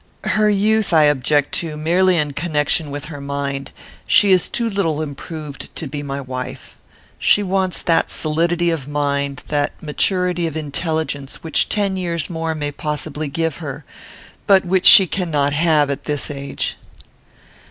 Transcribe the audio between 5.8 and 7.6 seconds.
be my wife. She